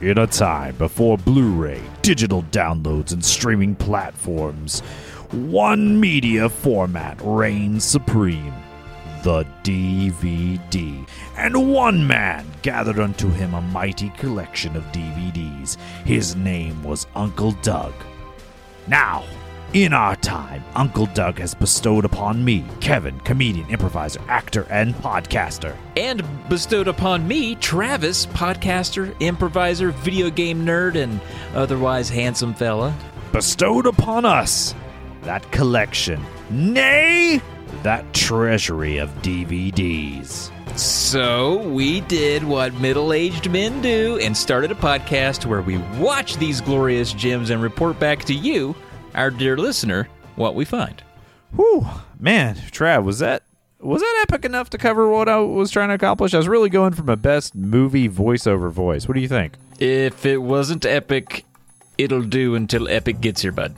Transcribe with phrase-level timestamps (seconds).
[0.00, 4.80] In a time before Blu ray, digital downloads, and streaming platforms,
[5.30, 8.54] one media format reigns supreme
[9.22, 11.06] the DVD.
[11.36, 15.76] And one man gathered unto him a mighty collection of DVDs.
[16.06, 17.92] His name was Uncle Doug.
[18.86, 19.24] Now,
[19.72, 25.76] in our time, Uncle Doug has bestowed upon me, Kevin, comedian, improviser, actor, and podcaster.
[25.96, 31.20] And bestowed upon me, Travis, podcaster, improviser, video game nerd, and
[31.54, 32.94] otherwise handsome fella.
[33.32, 34.74] Bestowed upon us
[35.22, 37.40] that collection, nay,
[37.84, 40.50] that treasury of DVDs.
[40.76, 46.36] So we did what middle aged men do and started a podcast where we watch
[46.36, 48.74] these glorious gems and report back to you,
[49.14, 51.02] our dear listener, what we find.
[51.54, 51.86] Whew,
[52.18, 53.42] man, Trav, was that
[53.80, 56.34] was that epic enough to cover what I was trying to accomplish?
[56.34, 59.08] I was really going for my best movie voiceover voice.
[59.08, 59.54] What do you think?
[59.78, 61.44] If it wasn't epic,
[61.96, 63.74] it'll do until epic gets here, bud.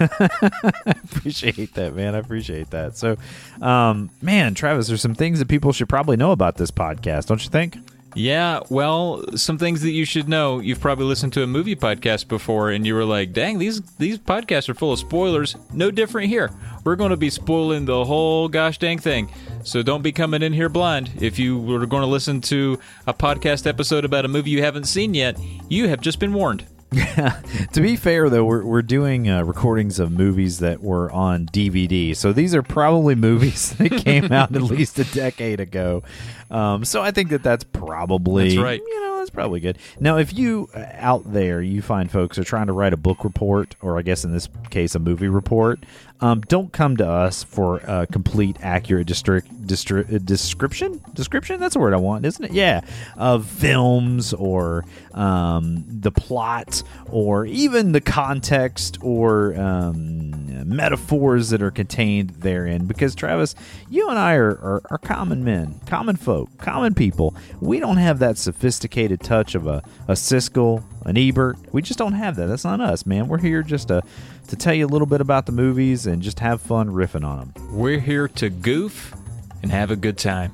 [0.00, 2.14] I appreciate that, man.
[2.14, 2.96] I appreciate that.
[2.96, 3.16] So,
[3.60, 7.42] um, man, Travis, there's some things that people should probably know about this podcast, don't
[7.42, 7.76] you think?
[8.18, 10.58] Yeah, well, some things that you should know.
[10.58, 14.18] You've probably listened to a movie podcast before, and you were like, "Dang, these these
[14.18, 16.50] podcasts are full of spoilers." No different here.
[16.82, 19.32] We're going to be spoiling the whole gosh dang thing.
[19.62, 21.12] So don't be coming in here blind.
[21.20, 24.84] If you were going to listen to a podcast episode about a movie you haven't
[24.84, 26.64] seen yet, you have just been warned.
[26.90, 27.40] Yeah.
[27.72, 32.16] to be fair, though, we're, we're doing uh, recordings of movies that were on DVD.
[32.16, 36.02] So these are probably movies that came out at least a decade ago.
[36.50, 38.80] Um, so I think that that's probably That's right.
[38.80, 39.78] You know, that's probably good.
[40.00, 43.24] Now, if you uh, out there, you find folks are trying to write a book
[43.24, 45.80] report, or I guess in this case, a movie report,
[46.20, 51.00] um, don't come to us for a complete, accurate distri- distri- uh, description.
[51.14, 51.60] Description?
[51.60, 52.52] That's the word I want, isn't it?
[52.52, 52.80] Yeah,
[53.16, 61.70] of films or um, the plot or even the context or um, metaphors that are
[61.70, 62.86] contained therein.
[62.86, 63.54] Because Travis,
[63.88, 67.34] you and I are, are, are common men, common folk, common people.
[67.60, 71.56] We don't have that sophisticated touch of a, a Siskel, an Ebert.
[71.72, 72.46] We just don't have that.
[72.46, 73.28] That's not us, man.
[73.28, 74.02] We're here just to
[74.48, 77.38] to tell you a little bit about the movies and just have fun riffing on
[77.38, 77.54] them.
[77.72, 79.14] We're here to goof
[79.62, 80.52] and have a good time.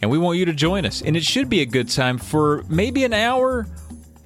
[0.00, 1.02] And we want you to join us.
[1.02, 3.66] And it should be a good time for maybe an hour,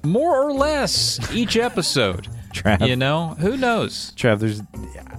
[0.03, 2.27] more or less, each episode.
[2.53, 2.87] Trav.
[2.87, 4.13] You know, who knows?
[4.15, 4.61] Trav, there's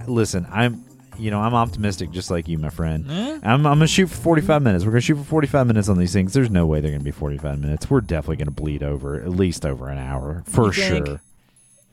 [0.07, 0.85] listen, I'm
[1.17, 3.05] you know, I'm optimistic just like you, my friend.
[3.09, 3.39] Eh?
[3.43, 4.85] I'm, I'm gonna shoot for 45 minutes.
[4.85, 6.33] We're gonna shoot for 45 minutes on these things.
[6.33, 7.89] There's no way they're gonna be 45 minutes.
[7.89, 11.21] We're definitely gonna bleed over at least over an hour for sure.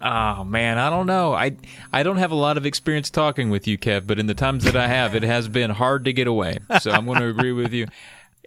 [0.04, 1.32] Oh man, I don't know.
[1.32, 1.56] I
[1.92, 4.64] I don't have a lot of experience talking with you, Kev, but in the times
[4.64, 6.58] that I have, it has been hard to get away.
[6.80, 7.86] So I'm going to agree with you.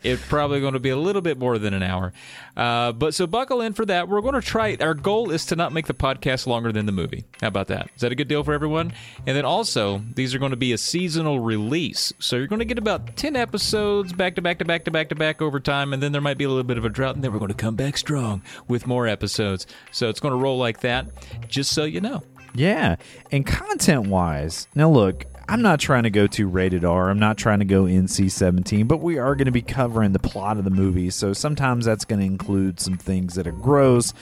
[0.03, 2.13] It's probably going to be a little bit more than an hour.
[2.55, 4.07] Uh, but so buckle in for that.
[4.07, 4.77] We're going to try.
[4.79, 7.23] Our goal is to not make the podcast longer than the movie.
[7.41, 7.89] How about that?
[7.95, 8.93] Is that a good deal for everyone?
[9.25, 12.13] And then also, these are going to be a seasonal release.
[12.19, 15.09] So you're going to get about 10 episodes back to back to back to back
[15.09, 15.93] to back over time.
[15.93, 17.15] And then there might be a little bit of a drought.
[17.15, 19.65] And then we're going to come back strong with more episodes.
[19.91, 21.07] So it's going to roll like that,
[21.47, 22.21] just so you know.
[22.53, 22.95] Yeah.
[23.31, 27.09] And content wise, now look, I'm not trying to go to rated R.
[27.09, 30.19] I'm not trying to go NC 17, but we are going to be covering the
[30.19, 31.11] plot of the movie.
[31.11, 34.13] So sometimes that's going to include some things that are gross,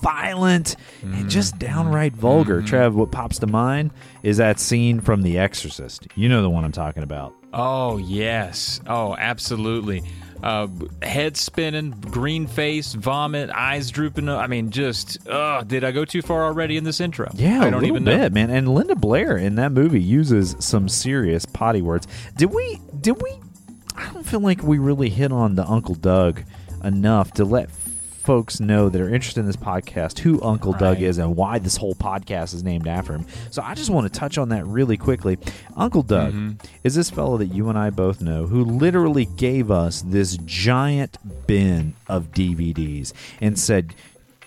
[0.00, 1.66] violent, and just mm-hmm.
[1.66, 2.58] downright vulgar.
[2.58, 2.66] Mm-hmm.
[2.66, 3.90] Trev, what pops to mind
[4.22, 6.06] is that scene from The Exorcist.
[6.14, 7.34] You know the one I'm talking about.
[7.52, 8.80] Oh yes.
[8.86, 10.02] Oh, absolutely.
[10.42, 10.68] Uh,
[11.02, 14.28] head spinning, green face, vomit, eyes drooping.
[14.28, 15.28] I mean, just.
[15.28, 17.30] Uh, did I go too far already in this intro?
[17.34, 18.28] Yeah, I don't even bit, know.
[18.30, 18.50] man.
[18.50, 22.06] And Linda Blair in that movie uses some serious potty words.
[22.36, 22.80] Did we?
[23.00, 23.38] Did we?
[23.96, 26.42] I don't feel like we really hit on the Uncle Doug
[26.82, 27.70] enough to let
[28.30, 31.02] folks know that are interested in this podcast who Uncle Doug Right.
[31.02, 33.26] is and why this whole podcast is named after him.
[33.50, 35.36] So I just want to touch on that really quickly.
[35.76, 36.64] Uncle Doug Mm-hmm.
[36.84, 41.18] is this fellow that you and I both know who literally gave us this giant
[41.48, 43.96] bin of DVDs and said,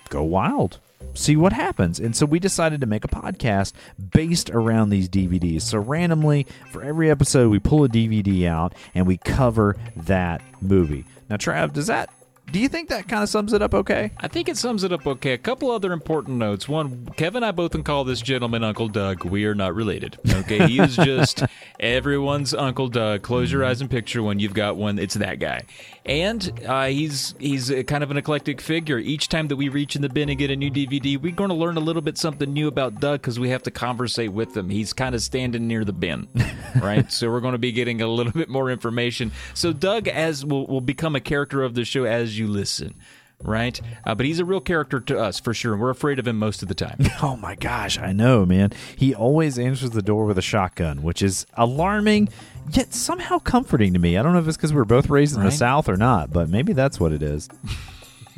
[0.08, 0.80] "Go wild."
[1.14, 2.00] see what happens.
[2.00, 3.74] And so we decided to make a podcast
[4.14, 5.62] based around these DVDs.
[5.64, 11.04] So randomly, for every episode, we pull a DVD out and we cover that movie.
[11.30, 12.10] Now, Trav, does that?
[12.54, 14.12] Do you think that kind of sums it up okay?
[14.20, 15.34] I think it sums it up okay.
[15.34, 16.70] A couple other important notes.
[16.70, 19.26] One, Kevin and I both can call this gentleman Uncle Doug.
[19.26, 20.20] We are not related.
[20.30, 21.42] Okay, he is just
[21.80, 23.24] everyone's Uncle Doug.
[23.24, 24.38] Close your eyes and picture one.
[24.38, 25.00] You've got one.
[25.00, 25.64] It's that guy.
[26.06, 29.00] And uh, he's he's kind of an eclectic figure.
[29.00, 31.50] Each time that we reach in the bin and get a new DVD, we're going
[31.50, 34.56] to learn a little bit something new about Doug because we have to conversate with
[34.56, 34.70] him.
[34.70, 36.28] He's kind of standing near the bin,
[36.80, 37.12] right?
[37.12, 39.32] so we're going to be getting a little bit more information.
[39.56, 42.96] So Doug, as will will become a character of the show as you listen.
[43.44, 43.80] right?
[44.06, 45.74] Uh, but he's a real character to us for sure.
[45.74, 47.00] and We're afraid of him most of the time.
[47.22, 48.72] Oh my gosh, I know, man.
[48.96, 52.30] He always answers the door with a shotgun, which is alarming
[52.72, 54.18] yet somehow comforting to me.
[54.18, 56.32] I don't know if it's because we were both raised in the South or not,
[56.32, 57.50] but maybe that's what it is.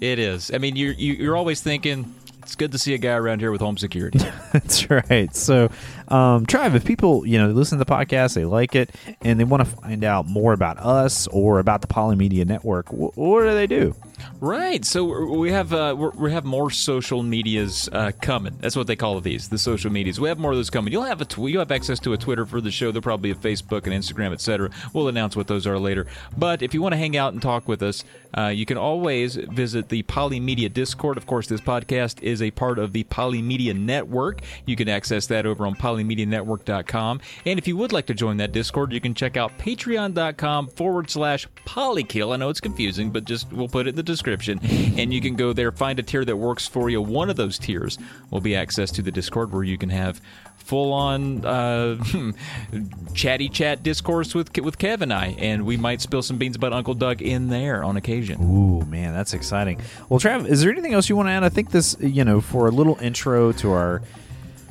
[0.00, 0.50] it is.
[0.52, 2.14] I mean, you're you, you're always thinking
[2.48, 4.20] it's good to see a guy around here with home security.
[4.54, 5.36] That's right.
[5.36, 5.70] So,
[6.08, 8.88] um, if people, you know, listen to the podcast, they like it,
[9.20, 13.16] and they want to find out more about us or about the Polymedia Network, wh-
[13.18, 13.94] what do they do?
[14.40, 14.84] Right.
[14.84, 15.04] So
[15.36, 18.56] we have uh, we're- have more social medias uh, coming.
[18.60, 20.20] That's what they call these, the social medias.
[20.20, 20.92] We have more of those coming.
[20.92, 22.92] You'll have a tw- you have access to a Twitter for the show.
[22.92, 24.70] There'll probably be a Facebook and Instagram, etc.
[24.92, 26.06] We'll announce what those are later.
[26.36, 28.04] But if you want to hang out and talk with us,
[28.36, 31.16] uh, you can always visit the Polymedia Discord.
[31.16, 34.40] Of course, this podcast is a part of the Polymedia Network.
[34.66, 37.20] You can access that over on polymedianetwork.com.
[37.46, 41.10] And if you would like to join that Discord, you can check out patreon.com forward
[41.10, 42.32] slash polykill.
[42.32, 44.58] I know it's confusing, but just we'll put it in the description.
[44.98, 47.00] And you can go there, find a tier that works for you.
[47.00, 47.98] One of those tiers
[48.30, 50.20] will be access to the Discord where you can have
[50.56, 51.96] full on uh,
[53.14, 56.74] chatty chat discourse with with Kev and I, and we might spill some beans about
[56.74, 58.38] Uncle Doug in there on occasion.
[58.42, 59.80] Ooh, man, that's exciting.
[60.08, 61.42] Well, Trav, is there anything else you want to add?
[61.42, 64.02] I think this, you know, for a little intro to our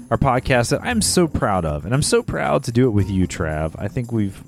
[0.10, 3.10] our podcast that I'm so proud of, and I'm so proud to do it with
[3.10, 3.75] you, Trav.
[3.78, 4.42] I think we've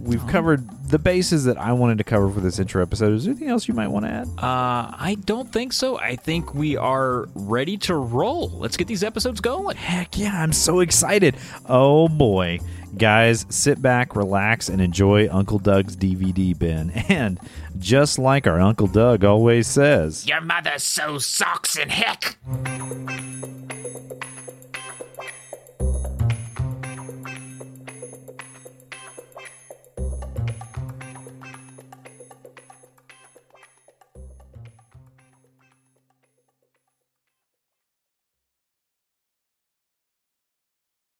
[0.00, 3.12] we've covered the bases that I wanted to cover for this intro episode.
[3.14, 4.28] Is there anything else you might want to add?
[4.38, 5.98] Uh, I don't think so.
[5.98, 8.50] I think we are ready to roll.
[8.50, 9.76] Let's get these episodes going.
[9.76, 11.36] Heck yeah, I'm so excited.
[11.68, 12.60] Oh boy.
[12.96, 16.92] Guys, sit back, relax, and enjoy Uncle Doug's DVD bin.
[17.08, 17.38] And
[17.78, 22.36] just like our Uncle Doug always says, Your mother sews socks in heck.